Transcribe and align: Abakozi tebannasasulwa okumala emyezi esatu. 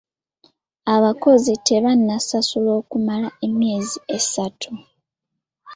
Abakozi 0.95 1.53
tebannasasulwa 1.67 2.71
okumala 2.81 3.27
emyezi 3.45 3.97
esatu. 4.17 4.71